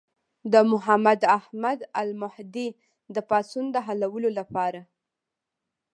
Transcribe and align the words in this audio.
د 0.53 0.55
محمد 0.71 1.19
احمد 1.37 1.79
المهدي 2.01 2.67
د 3.15 3.17
پاڅون 3.29 3.65
د 3.71 3.75
حلولو 3.85 4.29
لپاره. 4.39 4.81